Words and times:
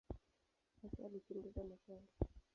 Hasa 0.81 1.05
alichunguza 1.05 1.63
metali. 1.63 2.07